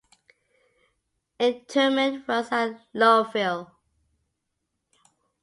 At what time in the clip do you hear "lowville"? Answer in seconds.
2.95-3.69